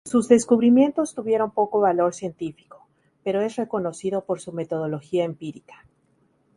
[0.07, 2.87] Sus descubrimientos tuvieron poco valor científico,
[3.23, 5.85] pero es reconocido por su metodología empírica.